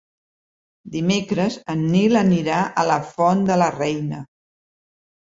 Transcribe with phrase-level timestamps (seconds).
[0.93, 4.23] Dimecres en Nil anirà a la Font de la Reina.